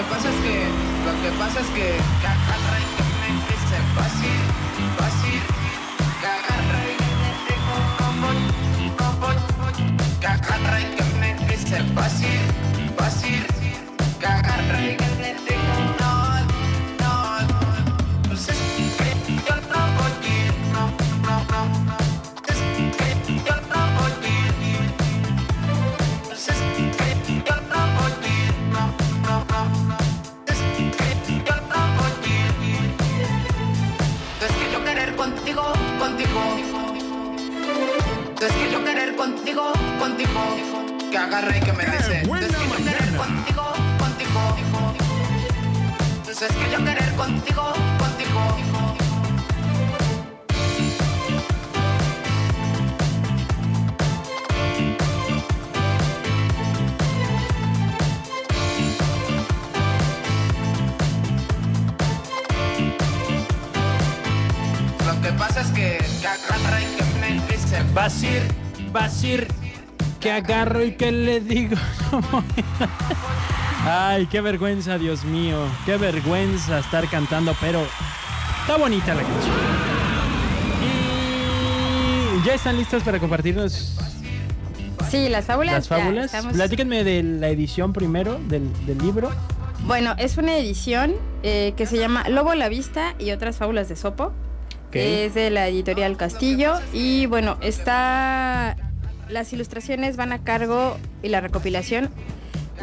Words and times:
que 0.00 0.08
pasa 0.08 0.30
es 0.30 0.36
que, 0.36 0.64
lo 1.04 1.12
que 1.22 1.38
pasa 1.38 1.60
es 1.60 1.66
que, 1.68 1.96
que 2.20 3.04
me 3.20 3.30
dice 3.52 3.76
fácil, 3.94 4.40
fácil, 4.96 5.59
contigo, 35.98 36.40
contigo, 36.72 37.36
yo 38.72 38.84
querer 38.84 39.16
contigo, 39.16 39.72
contigo, 39.98 40.40
que 41.10 41.18
agarre 41.18 41.58
y 41.58 41.60
que 41.60 41.72
me 41.72 41.84
que 41.84 41.92
yo 41.92 42.76
querer 42.76 43.16
contigo, 43.16 43.64
contigo, 43.98 44.42
yo 46.72 46.84
querer 46.84 47.12
contigo, 47.16 47.72
contigo. 47.98 49.09
Basir, 67.94 68.42
Basir, 68.92 69.48
que 70.20 70.30
agarro 70.30 70.84
y 70.84 70.92
que 70.96 71.10
le 71.10 71.40
digo. 71.40 71.76
Ay, 73.84 74.26
qué 74.26 74.40
vergüenza, 74.40 74.98
Dios 74.98 75.24
mío. 75.24 75.56
Qué 75.86 75.96
vergüenza 75.96 76.78
estar 76.78 77.08
cantando, 77.08 77.54
pero 77.60 77.80
está 78.60 78.76
bonita 78.76 79.14
la 79.14 79.22
canción. 79.22 79.54
Y 82.42 82.46
ya 82.46 82.54
están 82.54 82.76
listas 82.76 83.02
para 83.02 83.18
compartirnos 83.18 83.96
Sí, 85.10 85.28
las 85.28 85.46
fábulas. 85.46 85.74
las 85.74 85.88
fábulas. 85.88 86.26
estamos- 86.26 86.52
Platíquenme 86.54 87.02
de 87.02 87.22
la 87.22 87.48
edición 87.48 87.92
primero 87.92 88.38
del, 88.48 88.70
del 88.86 88.98
libro. 88.98 89.30
Bueno, 89.86 90.14
es 90.18 90.36
una 90.36 90.56
edición 90.56 91.14
eh, 91.42 91.72
que 91.76 91.86
se 91.86 91.96
llama 91.98 92.28
Lobo 92.28 92.54
la 92.54 92.68
Vista 92.68 93.14
y 93.18 93.32
otras 93.32 93.56
fábulas 93.56 93.88
de 93.88 93.96
Sopo. 93.96 94.32
Es 94.92 95.34
de 95.34 95.50
la 95.50 95.68
editorial 95.68 96.16
Castillo. 96.16 96.74
Y 96.92 97.26
bueno, 97.26 97.56
está. 97.60 98.76
Las 99.28 99.52
ilustraciones 99.52 100.16
van 100.16 100.32
a 100.32 100.42
cargo 100.42 100.96
y 101.22 101.28
la 101.28 101.40
recopilación 101.40 102.10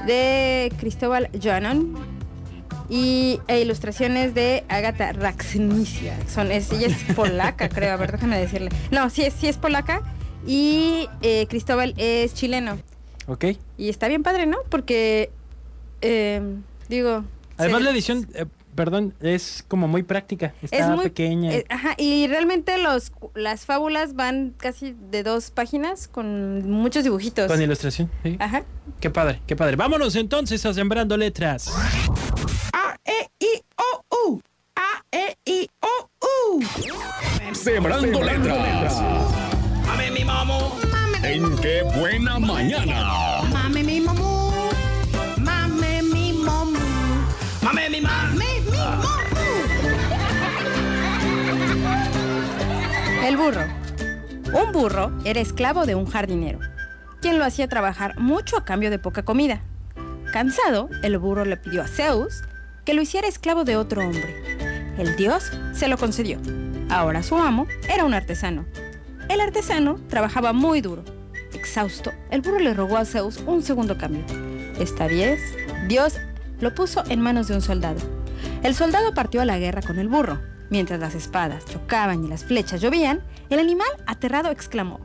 de 0.05 0.72
Cristóbal 0.80 1.30
Janon. 1.41 1.95
Y 2.89 3.41
e 3.49 3.59
ilustraciones 3.59 4.33
de 4.33 4.64
Agatha 4.69 5.11
Raxnicia. 5.11 6.17
Son, 6.33 6.52
es, 6.53 6.72
ella 6.72 6.88
es 6.88 7.14
polaca, 7.16 7.67
creo. 7.73 7.94
A 7.94 7.97
ver, 7.97 8.14
déjame 8.14 8.39
decirle. 8.39 8.69
No, 8.92 9.09
sí 9.09 9.23
es, 9.23 9.33
sí 9.33 9.47
es 9.47 9.58
polaca. 9.58 10.02
Y 10.45 11.09
eh, 11.21 11.47
Cristóbal 11.49 11.94
es 11.97 12.33
chileno. 12.33 12.77
Ok. 13.27 13.44
Y 13.77 13.89
está 13.89 14.08
bien 14.08 14.23
padre, 14.23 14.45
¿no? 14.45 14.58
Porque, 14.69 15.31
eh, 16.02 16.42
digo... 16.87 17.26
Además, 17.58 17.80
se- 17.80 17.83
la 17.83 17.92
edición, 17.92 18.30
eh, 18.36 18.45
perdón, 18.77 19.14
es 19.20 19.65
como 19.67 19.89
muy 19.89 20.04
práctica. 20.04 20.54
Está 20.61 20.95
muy- 20.95 21.04
pequeña. 21.04 21.52
eh, 21.54 21.65
ajá, 21.67 21.95
y 21.98 22.27
realmente 22.27 22.77
los, 22.77 23.11
las 23.36 23.65
fábulas 23.65 24.15
van 24.15 24.54
casi 24.55 24.95
de 25.11 25.23
dos 25.23 25.52
páginas 25.52 26.08
con 26.08 26.70
muchos 26.71 27.04
dibujitos. 27.04 27.48
con 27.48 27.61
ilustración. 27.61 28.10
sí. 28.23 28.37
Ajá. 28.39 28.64
Qué 29.02 29.10
padre, 29.10 29.42
qué 29.45 29.55
padre. 29.58 29.76
Vámonos 29.76 30.16
entonces 30.16 30.66
a 30.66 30.73
Sembrando 30.73 31.17
Letras. 31.17 31.70
Sembrando 37.54 38.23
letras. 38.23 39.02
Mame 39.86 40.11
mi 40.11 40.23
mamo, 40.23 40.71
En 41.23 41.58
qué 41.58 41.82
buena 41.99 42.39
mañana. 42.39 43.42
Burro. 53.37 53.67
Un 54.52 54.71
burro 54.71 55.11
era 55.23 55.39
esclavo 55.39 55.86
de 55.86 55.93
un 55.93 56.08
jardinero, 56.08 56.58
quien 57.21 57.37
lo 57.37 57.45
hacía 57.45 57.67
trabajar 57.67 58.17
mucho 58.17 58.58
a 58.58 58.65
cambio 58.65 58.89
de 58.89 58.98
poca 58.98 59.23
comida. 59.23 59.61
Cansado, 60.33 60.89
el 61.03 61.20
burro 61.20 61.45
le 61.45 61.55
pidió 61.55 61.83
a 61.83 61.87
Zeus 61.87 62.42
que 62.83 62.95
lo 62.95 63.02
hiciera 63.03 63.27
esclavo 63.27 63.64
de 63.64 63.77
otro 63.77 64.02
hombre. 64.02 64.95
El 64.98 65.15
dios 65.17 65.52
se 65.73 65.87
lo 65.87 65.99
concedió. 65.99 66.39
Ahora 66.89 67.21
su 67.21 67.36
amo 67.36 67.67
era 67.87 68.05
un 68.05 68.15
artesano. 68.15 68.65
El 69.30 69.39
artesano 69.39 69.99
trabajaba 70.09 70.52
muy 70.52 70.81
duro. 70.81 71.04
Exhausto, 71.54 72.11
el 72.31 72.42
burro 72.42 72.58
le 72.58 72.73
rogó 72.73 72.98
a 72.98 73.05
Zeus 73.05 73.37
un 73.45 73.61
segundo 73.61 73.99
cambio. 73.99 74.25
Esta 74.80 75.05
vez, 75.05 75.39
Dios 75.87 76.17
lo 76.59 76.73
puso 76.73 77.04
en 77.08 77.21
manos 77.21 77.48
de 77.48 77.54
un 77.54 77.61
soldado. 77.61 77.99
El 78.64 78.73
soldado 78.73 79.14
partió 79.14 79.42
a 79.42 79.45
la 79.45 79.59
guerra 79.59 79.83
con 79.83 79.99
el 79.99 80.08
burro. 80.08 80.39
Mientras 80.70 81.00
las 81.00 81.16
espadas 81.16 81.66
chocaban 81.66 82.26
y 82.26 82.28
las 82.28 82.44
flechas 82.44 82.82
llovían, 82.82 83.23
el 83.50 83.60
animal 83.60 83.88
aterrado 84.05 84.52
exclamó, 84.52 85.00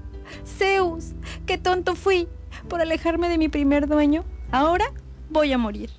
Zeus, 0.45 1.12
qué 1.47 1.59
tonto 1.59 1.95
fui 1.95 2.28
por 2.69 2.81
alejarme 2.81 3.28
de 3.28 3.39
mi 3.39 3.49
primer 3.49 3.87
dueño. 3.87 4.25
Ahora 4.50 4.87
voy 5.31 5.53
a 5.53 5.59
morir. 5.59 5.91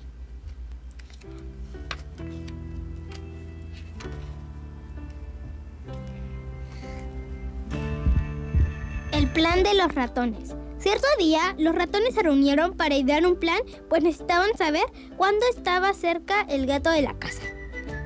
El 9.12 9.30
plan 9.30 9.62
de 9.62 9.74
los 9.74 9.94
ratones. 9.94 10.54
Cierto 10.78 11.06
día, 11.18 11.54
los 11.56 11.74
ratones 11.74 12.14
se 12.14 12.22
reunieron 12.22 12.76
para 12.76 12.94
idear 12.94 13.24
un 13.26 13.36
plan, 13.36 13.58
pues 13.88 14.02
necesitaban 14.02 14.54
saber 14.58 14.84
cuándo 15.16 15.46
estaba 15.48 15.94
cerca 15.94 16.42
el 16.42 16.66
gato 16.66 16.90
de 16.90 17.00
la 17.00 17.18
casa. 17.18 17.43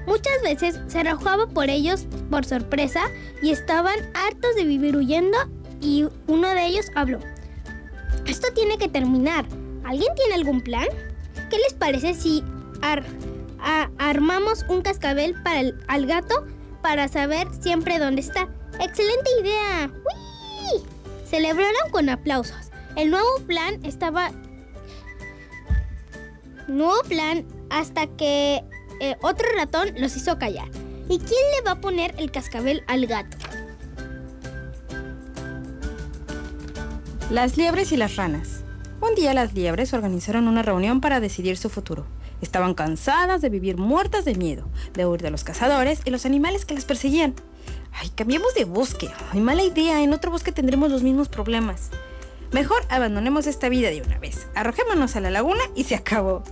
Muchas 0.09 0.41
veces 0.43 0.81
se 0.89 1.01
arrojaba 1.01 1.47
por 1.49 1.69
ellos 1.69 2.07
por 2.31 2.47
sorpresa 2.47 3.03
y 3.43 3.51
estaban 3.51 3.99
hartos 4.15 4.57
de 4.57 4.65
vivir 4.65 4.97
huyendo 4.97 5.37
y 5.83 6.07
uno 6.27 6.49
de 6.49 6.65
ellos 6.65 6.87
habló. 6.95 7.21
Esto 8.27 8.49
tiene 8.55 8.79
que 8.79 8.89
terminar. 8.89 9.45
¿Alguien 9.85 10.15
tiene 10.17 10.35
algún 10.35 10.63
plan? 10.63 10.87
¿Qué 11.51 11.59
les 11.59 11.75
parece 11.75 12.15
si 12.15 12.43
ar- 12.81 13.05
armamos 13.99 14.65
un 14.69 14.81
cascabel 14.81 15.35
para 15.43 15.61
el, 15.61 15.79
al 15.89 16.07
gato 16.07 16.47
para 16.81 17.07
saber 17.09 17.47
siempre 17.61 17.99
dónde 17.99 18.23
está? 18.23 18.49
¡Excelente 18.81 19.29
idea! 19.43 19.91
¡Uy! 19.93 20.83
Celebraron 21.27 21.91
con 21.91 22.09
aplausos. 22.09 22.71
El 22.97 23.11
nuevo 23.11 23.37
plan 23.47 23.79
estaba... 23.85 24.31
Nuevo 26.67 27.03
plan 27.09 27.47
hasta 27.71 28.07
que 28.07 28.63
eh, 29.01 29.17
otro 29.23 29.47
ratón 29.57 29.91
los 29.97 30.17
hizo 30.17 30.39
callar. 30.39 30.69
¿Y 31.09 31.19
quién 31.19 31.41
le 31.57 31.63
va 31.65 31.73
a 31.73 31.81
poner 31.81 32.15
el 32.19 32.31
cascabel 32.31 32.83
al 32.87 33.07
gato? 33.07 33.37
Las 37.31 37.57
liebres 37.57 37.93
y 37.93 37.97
las 37.97 38.17
ranas. 38.17 38.63
Un 39.01 39.15
día 39.15 39.35
las 39.35 39.55
liebres 39.55 39.93
organizaron 39.93 40.49
una 40.49 40.63
reunión 40.63 41.01
para 41.01 41.21
decidir 41.21 41.57
su 41.57 41.71
futuro. 41.71 42.07
Estaban 42.41 42.75
cansadas 42.75 43.41
de 43.41 43.49
vivir 43.49 43.77
muertas 43.77 44.25
de 44.25 44.35
miedo, 44.35 44.69
de 44.95 45.07
huir 45.07 45.23
de 45.23 45.31
los 45.31 45.45
cazadores 45.45 46.01
y 46.05 46.11
los 46.11 46.27
animales 46.27 46.65
que 46.65 46.75
las 46.75 46.85
perseguían. 46.85 47.35
Ay, 47.93 48.11
cambiemos 48.11 48.55
de 48.55 48.65
bosque. 48.65 49.11
Ay, 49.33 49.41
mala 49.41 49.63
idea. 49.63 50.03
En 50.03 50.13
otro 50.13 50.31
bosque 50.31 50.53
tendremos 50.53 50.91
los 50.91 51.03
mismos 51.03 51.29
problemas. 51.29 51.91
Mejor 52.53 52.83
abandonemos 52.89 53.47
esta 53.47 53.69
vida 53.69 53.91
de 53.91 54.03
una 54.03 54.19
vez. 54.19 54.49
Arrojémonos 54.55 55.17
a 55.17 55.21
la 55.21 55.31
laguna 55.31 55.63
y 55.75 55.85
se 55.85 55.95
acabó. 55.95 56.43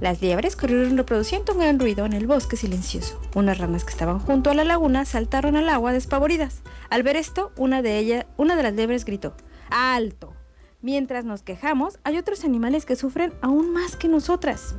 Las 0.00 0.22
liebres 0.22 0.56
corrieron 0.56 0.96
reproduciendo 0.96 1.52
un 1.52 1.58
gran 1.58 1.78
ruido 1.78 2.06
en 2.06 2.14
el 2.14 2.26
bosque 2.26 2.56
silencioso. 2.56 3.20
Unas 3.34 3.58
ranas 3.58 3.84
que 3.84 3.90
estaban 3.90 4.18
junto 4.18 4.50
a 4.50 4.54
la 4.54 4.64
laguna 4.64 5.04
saltaron 5.04 5.56
al 5.56 5.68
agua 5.68 5.92
despavoridas. 5.92 6.62
Al 6.88 7.02
ver 7.02 7.16
esto, 7.16 7.52
una 7.56 7.82
de 7.82 7.98
ellas, 7.98 8.24
una 8.38 8.56
de 8.56 8.62
las 8.62 8.72
liebres 8.72 9.04
gritó: 9.04 9.34
¡Alto! 9.68 10.32
Mientras 10.80 11.26
nos 11.26 11.42
quejamos, 11.42 11.98
hay 12.02 12.16
otros 12.16 12.44
animales 12.44 12.86
que 12.86 12.96
sufren 12.96 13.34
aún 13.42 13.74
más 13.74 13.96
que 13.96 14.08
nosotras. 14.08 14.74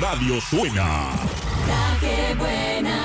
Radio 0.00 0.40
suena. 0.40 1.10
La 1.66 1.96
que 2.00 2.34
buena. 2.34 2.96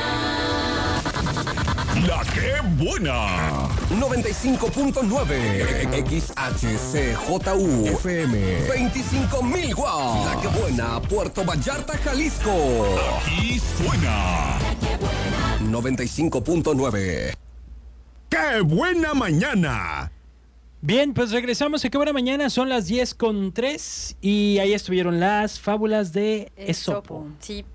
La 2.08 2.24
que 2.34 2.62
buena. 2.82 3.68
95.9 3.90 6.08
XHCJU 6.08 7.88
FM 7.88 8.68
25.000 8.68 9.76
watts. 9.76 10.26
La 10.26 10.40
que 10.42 10.48
buena, 10.48 11.02
Puerto 11.02 11.44
Vallarta, 11.44 11.98
Jalisco. 11.98 12.54
Aquí 13.22 13.60
suena. 13.60 14.58
95.9 15.70 17.34
¡Qué 18.30 18.62
buena 18.62 19.14
mañana! 19.14 20.12
Bien, 20.88 21.14
pues 21.14 21.32
regresamos 21.32 21.84
a 21.84 21.90
qué 21.90 21.98
buena 21.98 22.14
mañana, 22.14 22.50
son 22.50 22.70
las 22.70 22.88
10 22.88 23.14
con 23.16 23.52
3 23.52 24.16
y 24.22 24.58
ahí 24.60 24.72
estuvieron 24.72 25.20
las 25.20 25.60
fábulas 25.60 26.14
de 26.14 26.50
Esopo. 26.56 27.28
Sí. 27.40 27.66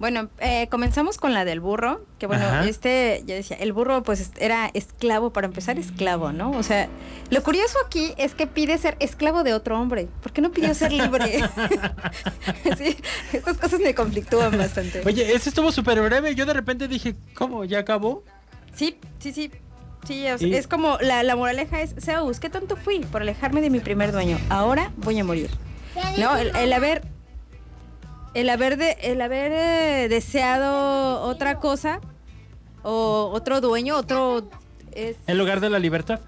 Bueno, 0.00 0.30
eh, 0.40 0.66
comenzamos 0.68 1.16
con 1.16 1.32
la 1.32 1.44
del 1.44 1.60
burro, 1.60 2.04
que 2.18 2.26
bueno, 2.26 2.44
Ajá. 2.44 2.66
este, 2.68 3.22
yo 3.24 3.36
decía, 3.36 3.56
el 3.58 3.72
burro 3.72 4.02
pues 4.02 4.32
era 4.40 4.68
esclavo, 4.74 5.32
para 5.32 5.46
empezar 5.46 5.78
esclavo, 5.78 6.32
¿no? 6.32 6.50
O 6.50 6.64
sea, 6.64 6.88
lo 7.30 7.40
curioso 7.44 7.78
aquí 7.86 8.14
es 8.18 8.34
que 8.34 8.48
pide 8.48 8.76
ser 8.78 8.96
esclavo 8.98 9.44
de 9.44 9.54
otro 9.54 9.80
hombre. 9.80 10.08
¿Por 10.20 10.32
qué 10.32 10.40
no 10.40 10.50
pidió 10.50 10.74
ser 10.74 10.90
libre? 10.90 11.24
sí, 12.76 12.96
estas 13.32 13.58
cosas 13.58 13.78
me 13.78 13.94
conflictúan 13.94 14.58
bastante. 14.58 15.02
Oye, 15.06 15.32
ese 15.36 15.50
estuvo 15.50 15.70
súper 15.70 16.02
breve, 16.02 16.34
yo 16.34 16.44
de 16.44 16.54
repente 16.54 16.88
dije, 16.88 17.14
¿cómo? 17.36 17.64
¿Ya 17.64 17.78
acabó? 17.78 18.24
Sí, 18.74 18.98
sí, 19.20 19.32
sí. 19.32 19.52
Sí, 20.06 20.28
o 20.28 20.38
sea, 20.38 20.46
Y- 20.48 20.54
es 20.54 20.66
como 20.68 20.98
la, 21.00 21.22
la 21.22 21.34
moraleja 21.36 21.80
es, 21.82 21.94
Zeus, 21.98 22.38
¿qué 22.40 22.48
tonto 22.50 22.76
fui 22.76 23.00
por 23.00 23.22
alejarme 23.22 23.60
de 23.60 23.70
mi 23.70 23.80
primer 23.80 24.12
dueño? 24.12 24.38
Ahora 24.50 24.92
voy 24.98 25.18
a 25.18 25.24
morir. 25.24 25.50
No, 26.18 26.36
el, 26.36 26.54
el 26.54 26.72
haber 26.72 27.02
el 28.34 28.50
haber 28.50 28.76
de, 28.76 28.98
el 29.00 29.20
haber 29.22 29.50
eh, 29.52 30.08
deseado 30.10 31.22
otra 31.22 31.58
cosa 31.58 32.00
o 32.82 33.30
otro 33.32 33.62
dueño, 33.62 33.96
otro 33.96 34.50
es 34.92 35.16
En 35.26 35.38
lugar 35.38 35.60
de 35.60 35.70
la 35.70 35.78
libertad. 35.78 36.20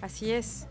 así 0.00 0.30
es. 0.30 0.67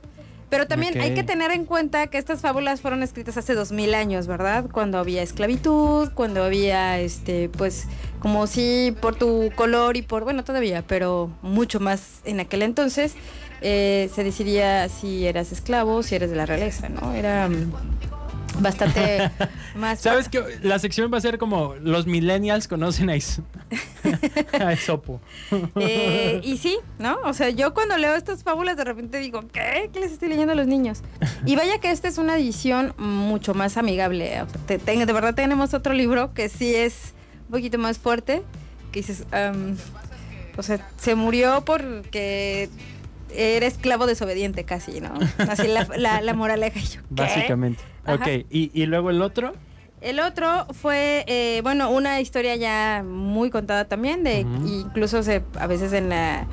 Pero 0.49 0.65
también 0.65 0.99
hay 1.01 1.13
que 1.13 1.23
tener 1.23 1.51
en 1.51 1.65
cuenta 1.65 2.07
que 2.07 2.17
estas 2.17 2.39
fábulas 2.39 2.79
fueron 2.79 3.03
escritas 3.03 3.37
hace 3.37 3.53
dos 3.53 3.73
mil 3.73 3.93
años, 3.93 4.27
¿verdad? 4.27 4.65
Cuando 4.71 4.97
había 4.97 5.21
esclavitud, 5.21 6.09
cuando 6.13 6.43
había, 6.43 6.99
este, 6.99 7.49
pues, 7.49 7.85
como 8.19 8.47
si 8.47 8.95
por 9.01 9.15
tu 9.15 9.51
color 9.55 9.97
y 9.97 10.03
por, 10.03 10.23
bueno, 10.23 10.45
todavía, 10.45 10.83
pero 10.87 11.29
mucho 11.41 11.81
más 11.81 12.21
en 12.23 12.39
aquel 12.39 12.61
entonces, 12.61 13.15
eh, 13.61 14.09
se 14.13 14.23
decidía 14.23 14.87
si 14.87 15.27
eras 15.27 15.51
esclavo, 15.51 16.01
si 16.01 16.15
eres 16.15 16.29
de 16.29 16.35
la 16.37 16.45
realeza, 16.45 16.87
¿no? 16.87 17.13
Era 17.13 17.49
bastante 18.61 19.29
más... 19.75 19.99
¿Sabes 20.01 20.29
que 20.29 20.43
La 20.61 20.79
sección 20.79 21.11
va 21.13 21.17
a 21.17 21.21
ser 21.21 21.37
como 21.37 21.75
los 21.81 22.05
millennials 22.07 22.67
conocen 22.67 23.09
a, 23.09 23.15
Is- 23.15 23.41
a 24.59 24.71
Esopo. 24.73 25.21
Eh, 25.75 26.41
y 26.43 26.57
sí, 26.57 26.77
¿no? 26.99 27.17
O 27.25 27.33
sea, 27.33 27.49
yo 27.49 27.73
cuando 27.73 27.97
leo 27.97 28.15
estas 28.15 28.43
fábulas 28.43 28.77
de 28.77 28.83
repente 28.83 29.19
digo, 29.19 29.43
¿qué? 29.51 29.89
¿Qué 29.93 29.99
les 29.99 30.11
estoy 30.11 30.29
leyendo 30.29 30.53
a 30.53 30.55
los 30.55 30.67
niños? 30.67 31.01
Y 31.45 31.55
vaya 31.55 31.79
que 31.79 31.91
esta 31.91 32.07
es 32.07 32.17
una 32.17 32.35
edición 32.37 32.93
mucho 32.97 33.53
más 33.53 33.77
amigable. 33.77 34.41
O 34.41 34.49
sea, 34.49 34.59
te- 34.65 34.79
te- 34.79 35.05
de 35.05 35.13
verdad 35.13 35.35
tenemos 35.35 35.73
otro 35.73 35.93
libro 35.93 36.33
que 36.33 36.49
sí 36.49 36.73
es 36.75 37.13
un 37.45 37.51
poquito 37.51 37.77
más 37.77 37.97
fuerte, 37.99 38.41
que 38.91 38.99
dices, 39.01 39.23
am, 39.31 39.77
o 40.57 40.63
sea, 40.63 40.85
se 40.97 41.15
murió 41.15 41.63
porque 41.65 42.69
era 43.35 43.65
esclavo 43.67 44.05
desobediente 44.07 44.63
casi, 44.63 45.01
¿no? 45.01 45.13
Así 45.49 45.67
la, 45.67 45.87
la, 45.97 46.21
la 46.21 46.33
moraleja. 46.33 46.79
Y 46.79 46.83
yo, 46.83 47.01
¿qué? 47.01 47.05
Básicamente. 47.09 47.83
Ajá. 48.07 48.15
Ok, 48.15 48.45
¿Y, 48.49 48.71
y 48.73 48.85
luego 48.85 49.09
el 49.09 49.21
otro. 49.21 49.53
El 49.99 50.19
otro 50.19 50.67
fue, 50.73 51.25
eh, 51.27 51.59
bueno, 51.63 51.89
una 51.89 52.21
historia 52.21 52.55
ya 52.55 53.03
muy 53.03 53.49
contada 53.49 53.85
también, 53.85 54.23
de 54.23 54.41
incluso 54.41 55.23
se, 55.23 55.43
a 55.59 55.65
veces 55.65 55.91
en 55.93 56.09
la 56.09 56.45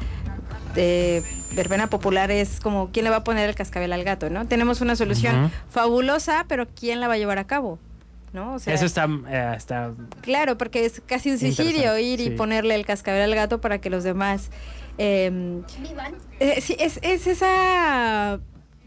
de 0.74 1.22
verbena 1.54 1.88
popular 1.88 2.30
es 2.30 2.58
como 2.58 2.90
quién 2.90 3.04
le 3.04 3.10
va 3.10 3.16
a 3.16 3.24
poner 3.24 3.48
el 3.48 3.54
cascabel 3.54 3.92
al 3.92 4.02
gato, 4.02 4.30
¿no? 4.30 4.46
Tenemos 4.46 4.80
una 4.80 4.96
solución 4.96 5.52
fabulosa, 5.68 6.46
pero 6.48 6.66
quién 6.66 7.00
la 7.00 7.06
va 7.06 7.14
a 7.14 7.18
llevar 7.18 7.38
a 7.38 7.46
cabo, 7.46 7.78
¿no? 8.32 8.54
O 8.54 8.58
sea, 8.58 8.74
Eso 8.74 8.86
está, 8.86 9.06
eh, 9.28 9.54
está 9.56 9.92
claro, 10.22 10.56
porque 10.58 10.84
es 10.84 11.02
casi 11.06 11.30
un 11.30 11.38
suicidio 11.38 11.96
ir 11.98 12.20
y 12.20 12.30
ponerle 12.30 12.74
el 12.74 12.86
cascabel 12.86 13.22
al 13.22 13.34
gato 13.34 13.60
para 13.60 13.78
que 13.78 13.90
los 13.90 14.04
demás 14.04 14.50
eh, 14.98 15.60
eh, 16.40 16.60
sí, 16.60 16.76
es, 16.78 16.98
es 17.02 17.26
esa 17.26 18.40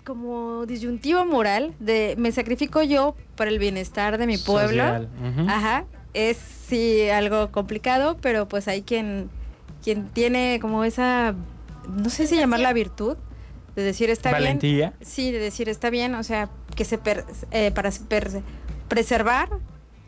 como 0.07 0.65
disyuntiva 0.65 1.25
moral 1.25 1.73
de 1.79 2.15
me 2.17 2.31
sacrifico 2.31 2.81
yo 2.81 3.15
para 3.35 3.51
el 3.51 3.59
bienestar 3.59 4.17
de 4.17 4.25
mi 4.25 4.37
pueblo. 4.37 4.83
Ajá. 5.49 5.83
Es 6.13 6.37
sí 6.37 7.09
algo 7.09 7.51
complicado, 7.51 8.15
pero 8.21 8.47
pues 8.47 8.69
hay 8.69 8.81
quien, 8.83 9.29
quien 9.83 10.07
tiene 10.07 10.59
como 10.61 10.85
esa, 10.85 11.35
no 11.89 12.09
sé 12.09 12.25
si 12.25 12.37
llamarla 12.37 12.71
virtud, 12.73 13.17
de 13.75 13.83
decir 13.83 14.09
está 14.09 14.29
bien. 14.29 14.43
Valentía. 14.43 14.93
Sí, 15.01 15.31
de 15.33 15.39
decir 15.39 15.67
está 15.67 15.89
bien, 15.89 16.15
o 16.15 16.23
sea, 16.23 16.49
que 16.75 16.85
se 16.85 16.97
per- 16.97 17.25
eh, 17.51 17.71
para 17.71 17.91
per- 18.07 18.41
preservar, 18.87 19.49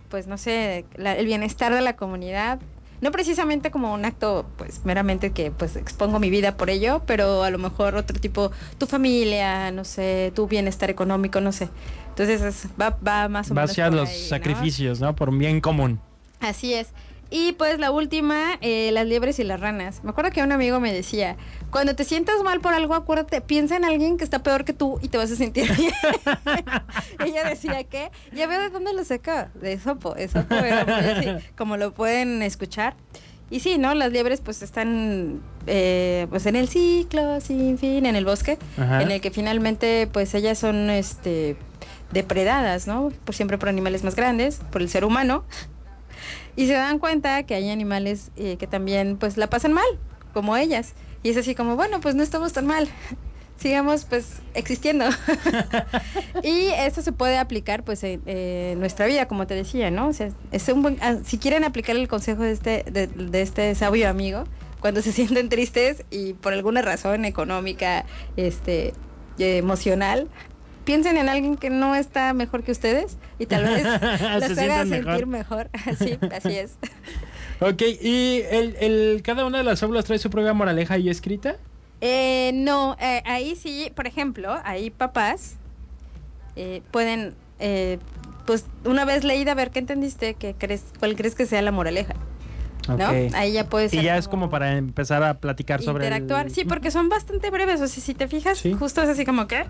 pues 0.10 0.26
no 0.28 0.38
sé, 0.38 0.86
la- 0.96 1.16
el 1.18 1.26
bienestar 1.26 1.74
de 1.74 1.82
la 1.82 1.96
comunidad. 1.98 2.60
No 3.02 3.12
precisamente 3.12 3.72
como 3.72 3.94
un 3.94 4.04
acto, 4.06 4.46
pues 4.58 4.84
meramente 4.86 5.32
que 5.32 5.52
pues 5.52 5.76
expongo 5.78 6.20
mi 6.20 6.30
vida 6.30 6.58
por 6.58 6.70
ello, 6.70 7.02
pero 7.06 7.44
a 7.44 7.50
lo 7.50 7.58
mejor 7.58 7.96
otro 7.96 8.20
tipo, 8.20 8.52
tu 8.78 8.86
familia, 8.88 9.72
no 9.72 9.86
sé, 9.86 10.32
tu 10.36 10.48
bienestar 10.48 10.90
económico, 10.90 11.40
no 11.42 11.52
sé. 11.52 11.70
Entonces 12.10 12.42
es- 12.42 12.68
va, 12.80 12.98
va 13.06 13.30
más 13.30 13.50
o 13.52 13.54
Va 13.54 13.62
menos. 13.62 13.72
hacia 13.72 13.86
por 13.86 13.94
los 13.96 14.10
ahí, 14.10 14.22
¿no? 14.24 14.28
sacrificios, 14.28 15.00
¿no? 15.00 15.16
Por 15.16 15.30
un 15.30 15.40
bien 15.40 15.62
común. 15.62 16.00
Así 16.42 16.74
es. 16.74 16.90
Y 17.32 17.54
pues 17.54 17.80
la 17.80 17.92
última, 17.92 18.58
eh, 18.62 18.90
las 18.92 19.06
liebres 19.06 19.38
y 19.40 19.44
las 19.44 19.60
ranas. 19.60 20.04
Me 20.04 20.10
acuerdo 20.10 20.32
que 20.32 20.42
un 20.42 20.52
amigo 20.52 20.80
me 20.80 20.92
decía, 20.92 21.38
cuando 21.70 21.96
te 21.96 22.04
sientas 22.04 22.42
mal 22.44 22.60
por 22.60 22.74
algo, 22.74 22.96
acuérdate, 22.96 23.42
piensa 23.42 23.76
en 23.76 23.86
alguien 23.86 24.18
que 24.18 24.24
está 24.24 24.42
peor 24.42 24.66
que 24.66 24.74
tú 24.74 25.00
y 25.04 25.10
te 25.10 25.18
vas 25.18 25.32
a 25.32 25.36
sentir 25.36 25.72
bien. 25.78 25.94
Ella 27.24 27.48
decía 27.48 27.84
que, 27.84 28.10
ya 28.34 28.48
veo 28.48 28.60
de 28.60 28.70
dónde 28.70 28.94
lo 28.94 29.04
saca, 29.04 29.52
de 29.62 29.74
era 29.74 30.86
muy 30.86 31.10
así, 31.10 31.48
como 31.56 31.78
lo 31.78 31.94
pueden 31.94 32.42
escuchar. 32.42 32.96
Y 33.52 33.62
sí, 33.62 33.78
¿no? 33.78 33.94
Las 33.96 34.12
liebres 34.12 34.42
pues 34.42 34.62
están 34.62 35.42
eh, 35.66 36.28
pues 36.30 36.46
en 36.46 36.56
el 36.56 36.68
ciclo 36.68 37.42
sin 37.42 37.78
fin, 37.78 38.06
en 38.06 38.16
el 38.16 38.26
bosque, 38.26 38.60
Ajá. 38.78 39.02
en 39.02 39.12
el 39.12 39.22
que 39.22 39.32
finalmente 39.32 40.08
pues 40.12 40.34
ellas 40.36 40.60
son 40.60 40.90
este 40.90 41.58
depredadas, 42.12 42.88
¿no? 42.88 43.12
Por 43.26 43.36
siempre 43.36 43.58
por 43.58 43.70
animales 43.70 44.04
más 44.04 44.16
grandes, 44.16 44.60
por 44.72 44.82
el 44.82 44.90
ser 44.90 45.06
humano. 45.06 45.44
Y 46.60 46.68
se 46.68 46.74
dan 46.74 47.00
cuenta 47.00 47.44
que 47.44 47.56
hay 47.56 47.70
animales 47.70 48.32
eh, 48.36 48.58
que 48.58 48.68
también 48.68 49.16
pues 49.16 49.38
la 49.38 49.48
pasan 49.48 49.72
mal, 49.72 49.86
como 50.34 50.58
ellas. 50.58 50.94
Y 51.24 51.30
es 51.30 51.38
así 51.38 51.56
como, 51.56 51.78
bueno, 51.78 52.02
pues 52.02 52.16
no 52.16 52.22
estamos 52.22 52.52
tan 52.52 52.68
mal. 52.68 52.90
Sigamos 53.56 54.04
pues 54.04 54.42
existiendo. 54.56 55.06
y 56.44 56.68
esto 56.76 57.02
se 57.02 57.14
puede 57.14 57.38
aplicar 57.38 57.86
pues 57.86 58.04
en, 58.04 58.78
nuestra 58.78 59.06
vida, 59.06 59.26
como 59.26 59.48
te 59.48 59.54
decía, 59.54 59.90
¿no? 59.90 60.10
O 60.10 60.14
sea, 60.14 60.32
es 60.52 60.68
un 60.68 60.82
buen, 60.82 60.98
ah, 61.02 61.20
si 61.24 61.38
quieren 61.38 61.64
aplicar 61.64 61.96
el 61.96 62.10
consejo 62.10 62.44
de 62.44 62.52
este, 62.52 62.84
de, 62.92 63.08
de 63.08 63.42
este 63.42 63.74
sabio 63.74 64.10
amigo, 64.10 64.44
cuando 64.82 65.02
se 65.02 65.12
sienten 65.14 65.48
tristes 65.48 66.04
y 66.10 66.34
por 66.34 66.52
alguna 66.52 66.82
razón 66.82 67.24
económica, 67.24 68.04
este, 68.36 68.92
emocional, 69.40 70.28
piensen 70.90 71.18
en 71.18 71.30
alguien 71.30 71.56
que 71.56 71.70
no 71.70 71.94
está 71.94 72.34
mejor 72.34 72.64
que 72.64 72.72
ustedes 72.72 73.18
y 73.38 73.46
tal 73.46 73.64
vez 73.64 73.84
Se 74.42 74.50
los 74.50 74.58
haga 74.58 74.86
sentir 74.88 75.28
mejor. 75.28 75.70
Así, 75.86 76.18
así 76.36 76.56
es. 76.58 76.78
Ok, 77.62 77.82
¿y 78.02 78.42
el, 78.50 78.76
el- 78.80 79.22
cada 79.24 79.46
una 79.46 79.60
de 79.60 79.64
las 79.64 79.80
fábulas 79.82 80.06
trae 80.06 80.18
su 80.18 80.32
propia 80.32 80.52
moraleja 80.54 80.96
ahí 80.96 81.08
escrita? 81.08 81.58
Eh, 82.02 82.50
no, 82.56 82.98
eh, 83.00 83.22
ahí 83.26 83.56
sí, 83.56 83.92
por 83.96 84.08
ejemplo, 84.08 84.58
ahí 84.64 84.90
papás 84.90 85.58
eh, 86.56 86.82
pueden, 86.90 87.36
eh, 87.60 88.00
pues 88.48 88.66
una 88.84 89.06
vez 89.06 89.24
leída, 89.24 89.54
ver 89.54 89.70
qué 89.70 89.78
entendiste, 89.80 90.34
qué 90.34 90.56
crees, 90.58 90.84
cuál 90.98 91.16
crees 91.16 91.36
que 91.36 91.46
sea 91.46 91.62
la 91.62 91.72
moraleja, 91.72 92.16
¿no? 92.88 93.06
Ahí 93.36 93.52
ya 93.54 93.70
puedes. 93.70 93.94
Y 93.94 94.02
ya 94.02 94.18
es 94.18 94.28
como 94.28 94.50
para 94.50 94.76
empezar 94.78 95.22
a 95.22 95.36
platicar 95.36 95.84
sobre 95.84 96.08
el- 96.08 96.14
interactuar. 96.14 96.50
Sí, 96.50 96.66
porque 96.66 96.90
son 96.90 97.10
bastante 97.10 97.52
breves, 97.52 97.80
o 97.80 97.88
sea, 97.88 98.02
si 98.02 98.16
te 98.16 98.28
fijas, 98.28 98.58
Sí. 98.58 98.74
justo 98.74 99.04
es 99.04 99.10
así 99.10 99.24
como 99.24 99.46
que, 99.48 99.66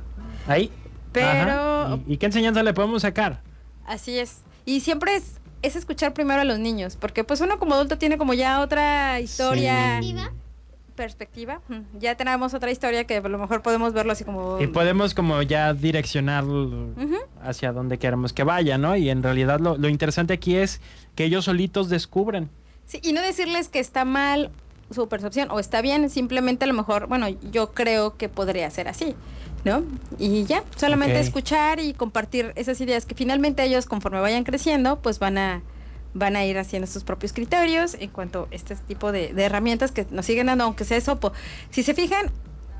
Ahí. 0.47 0.71
Pero. 1.11 1.99
¿Y, 2.07 2.13
y 2.13 2.17
qué 2.17 2.25
enseñanza 2.27 2.63
le 2.63 2.73
podemos 2.73 3.01
sacar? 3.01 3.41
así 3.85 4.19
es. 4.19 4.41
Y 4.65 4.81
siempre 4.81 5.15
es, 5.15 5.39
es 5.63 5.75
escuchar 5.75 6.13
primero 6.13 6.41
a 6.41 6.43
los 6.43 6.59
niños, 6.59 6.95
porque 6.95 7.23
pues 7.23 7.41
uno 7.41 7.57
como 7.57 7.73
adulto 7.73 7.97
tiene 7.97 8.17
como 8.19 8.33
ya 8.35 8.61
otra 8.61 9.19
historia, 9.19 9.99
Sí. 10.01 10.15
perspectiva. 10.95 11.61
Ya 11.97 12.15
tenemos 12.15 12.53
otra 12.53 12.71
historia 12.71 13.05
que 13.05 13.17
a 13.17 13.21
lo 13.21 13.37
mejor 13.37 13.61
podemos 13.61 13.93
verlo 13.93 14.11
así 14.11 14.25
como... 14.25 14.59
Y 14.59 14.67
podemos 14.67 15.13
como 15.13 15.41
ya 15.41 15.73
direccionar 15.73 16.43
Ujú. 16.43 17.15
hacia 17.41 17.71
donde 17.71 17.97
queremos 17.97 18.33
que 18.33 18.43
vaya, 18.43 18.77
¿no? 18.77 18.95
Y 18.97 19.09
en 19.09 19.23
realidad 19.23 19.59
lo, 19.61 19.77
lo 19.77 19.87
interesante 19.87 20.33
aquí 20.33 20.55
es 20.57 20.81
que 21.15 21.23
ellos 21.23 21.45
solitos 21.45 21.87
descubran. 21.89 22.49
Sí, 22.85 22.99
y 23.01 23.13
no 23.13 23.21
decirles 23.21 23.69
que 23.69 23.79
está 23.79 24.03
mal 24.03 24.51
su 24.91 25.07
percepción 25.07 25.49
o 25.51 25.59
está 25.59 25.81
bien, 25.81 26.09
simplemente 26.09 26.65
a 26.65 26.67
lo 26.67 26.73
mejor, 26.73 27.07
bueno, 27.07 27.27
yo 27.51 27.71
creo 27.71 28.17
que 28.17 28.27
podría 28.27 28.69
ser 28.71 28.87
así, 28.87 29.15
¿no? 29.65 29.83
Y 30.17 30.45
ya, 30.45 30.63
solamente 30.75 31.19
escuchar 31.19 31.79
y 31.79 31.93
compartir 31.93 32.53
esas 32.55 32.79
ideas 32.81 33.05
que 33.05 33.15
finalmente 33.15 33.63
ellos 33.63 33.85
conforme 33.85 34.19
vayan 34.19 34.43
creciendo, 34.43 34.99
pues 35.01 35.19
van 35.19 35.37
a 35.37 35.61
van 36.15 36.35
a 36.35 36.43
ir 36.43 36.57
haciendo 36.57 36.87
sus 36.87 37.03
propios 37.03 37.33
criterios 37.33 37.93
en 37.99 38.09
cuanto 38.09 38.47
a 38.51 38.55
este 38.55 38.75
tipo 38.75 39.11
de, 39.11 39.31
de 39.31 39.43
herramientas 39.43 39.91
que 39.91 40.07
nos 40.09 40.25
siguen 40.25 40.47
dando, 40.47 40.63
aunque 40.63 40.83
sea 40.83 40.97
Esopo. 40.97 41.33
Si 41.69 41.83
se 41.83 41.93
fijan, 41.93 42.31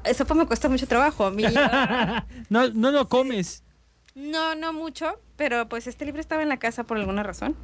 Esopo 0.04 0.34
me 0.34 0.48
cuesta 0.48 0.68
mucho 0.68 0.88
trabajo. 0.88 1.26
A 1.26 1.32
mí, 1.32 1.44
no, 2.50 2.70
no 2.70 2.92
lo 2.92 3.08
comes. 3.08 3.64
no, 4.16 4.56
no 4.56 4.74
mucho, 4.74 5.20
pero 5.36 5.70
pues 5.70 5.86
este 5.86 6.06
libro 6.06 6.20
estaba 6.22 6.42
en 6.42 6.50
la 6.50 6.58
casa 6.58 6.84
por 6.86 6.98
alguna 6.98 7.22
razón. 7.22 7.56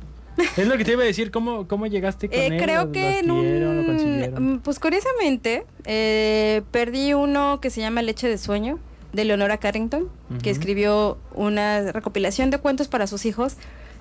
Es 0.57 0.67
lo 0.67 0.77
que 0.77 0.83
te 0.85 0.91
iba 0.91 1.01
a 1.01 1.05
decir, 1.05 1.31
¿cómo, 1.31 1.65
cómo 1.67 1.87
llegaste 1.87 2.27
con 2.29 2.37
Eh, 2.37 2.47
él? 2.47 2.61
creo 2.61 2.85
¿Lo- 2.85 2.91
que 2.91 3.19
en 3.19 3.31
un... 3.31 4.59
Pues 4.63 4.79
curiosamente, 4.79 5.65
eh, 5.85 6.61
perdí 6.71 7.13
uno 7.13 7.59
que 7.61 7.69
se 7.69 7.79
llama 7.81 8.01
Leche 8.01 8.27
de 8.27 8.37
Sueño, 8.37 8.77
de 9.15 9.25
Leonora 9.25 9.57
Carrington, 9.57 10.09
que 10.43 10.49
escribió 10.49 11.17
una 11.33 11.91
recopilación 11.91 12.49
de 12.49 12.57
cuentos 12.57 12.87
para 12.87 13.07
sus 13.07 13.25
hijos, 13.25 13.57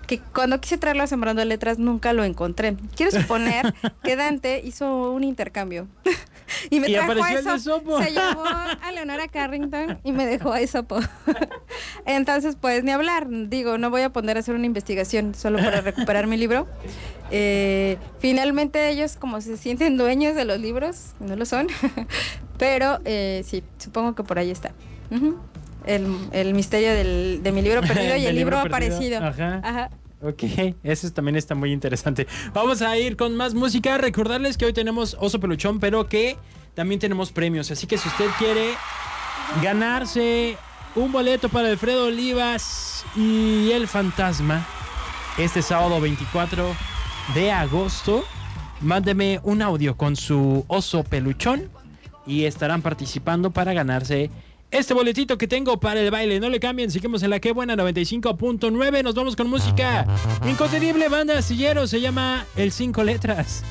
que 0.06 0.21
cuando 0.21 0.61
quise 0.61 0.78
traerlo 0.78 1.02
a 1.02 1.06
Sembrando 1.06 1.44
Letras 1.44 1.78
nunca 1.78 2.12
lo 2.12 2.25
encontré. 2.25 2.76
Quiero 2.97 3.12
suponer 3.12 3.75
que 4.02 4.16
Dante 4.16 4.61
hizo 4.64 5.12
un 5.12 5.25
intercambio. 5.25 5.88
y 6.71 6.80
me 6.80 6.90
Y 6.90 6.92
trajo 6.92 7.23
a. 7.23 7.33
Esopo. 7.33 8.02
Se 8.02 8.11
llevó 8.11 8.44
a 8.44 8.92
Leonora 8.92 9.28
Carrington 9.28 9.99
y 10.04 10.12
me 10.12 10.26
dejó 10.26 10.52
a 10.52 10.61
Esopo. 10.61 10.99
Entonces, 12.06 12.56
pues 12.61 12.85
ni 12.85 12.90
hablar. 12.90 13.26
Digo, 13.28 13.78
no 13.78 13.90
voy 13.90 14.02
a 14.02 14.11
poner 14.11 14.37
a 14.37 14.40
hacer 14.40 14.54
una 14.54 14.66
investigación 14.66 15.35
solo 15.35 15.59
para 15.59 15.80
recuperar 15.80 16.26
mi 16.26 16.37
libro. 16.37 16.66
Eh, 17.30 17.97
finalmente 18.18 18.90
ellos 18.90 19.16
como 19.16 19.40
se 19.40 19.56
sienten 19.56 19.97
dueños 19.97 20.37
de 20.37 20.44
los 20.44 20.61
libros, 20.61 21.14
no 21.21 21.35
lo 21.37 21.47
son, 21.47 21.68
pero 22.59 23.00
eh, 23.06 23.42
sí, 23.47 23.64
supongo 23.78 24.14
que 24.14 24.23
por 24.23 24.38
ahí 24.38 24.50
está. 24.50 24.73
El, 25.87 26.16
el 26.33 26.54
misterio 26.54 26.92
del- 26.94 27.40
de 27.42 27.52
mi 27.52 27.62
libro 27.62 27.80
perdido 27.87 28.16
y 28.16 28.26
el 28.26 28.35
libro, 28.37 28.59
aparecido. 28.59 29.18
Ajá. 29.25 29.61
Ajá. 29.62 29.90
Ok, 30.23 30.42
eso 30.83 31.11
también 31.12 31.37
está 31.37 31.54
muy 31.54 31.71
interesante. 31.73 32.26
Vamos 32.54 32.80
a 32.80 32.97
ir 32.97 33.16
con 33.16 33.37
más 33.37 33.52
música. 33.52 33.99
Recordarles 33.99 34.56
que 34.56 34.64
hoy 34.64 34.73
tenemos 34.73 35.16
Oso 35.21 35.38
Peluchón, 35.38 35.80
pero 35.80 36.09
que 36.09 36.38
también 36.75 36.99
tenemos 36.99 37.30
premios. 37.30 37.71
Así 37.71 37.87
que 37.87 37.99
si 37.99 38.09
usted 38.09 38.26
quiere 38.38 38.71
ganarse 39.62 40.56
un 40.97 41.12
boleto 41.12 41.49
para 41.49 41.68
Alfredo 41.68 42.06
Olivas 42.06 43.04
y 43.16 43.71
el 43.73 43.87
Fantasma 43.88 44.66
este 45.38 45.62
sábado 45.62 46.00
24 46.00 46.75
de 47.35 47.52
agosto, 47.52 48.25
mándeme 48.80 49.40
un 49.42 49.62
audio 49.62 49.97
con 49.97 50.16
su 50.16 50.64
oso 50.68 51.04
peluchón 51.04 51.68
y 52.26 52.44
estarán 52.44 52.83
participando 52.83 53.50
para 53.50 53.73
ganarse 53.75 54.30
este 54.74 54.92
boletito 54.92 55.38
que 55.38 55.46
tengo 55.46 55.78
para 55.78 56.00
el 56.00 56.10
baile. 56.10 56.40
No 56.40 56.48
le 56.48 56.60
cambien, 56.60 56.90
seguimos 56.90 57.22
en 57.22 57.30
la 57.30 57.40
que 57.40 57.52
buena 57.52 57.76
95.9. 57.76 59.02
Nos 59.02 59.14
vamos 59.14 59.36
con 59.36 59.48
música 59.48 60.06
incontenible, 60.48 61.08
banda 61.08 61.38
astillero. 61.38 61.86
Se 61.86 62.00
llama 62.00 62.46
El 62.56 62.72
Cinco 62.72 63.04
Letras. 63.04 63.62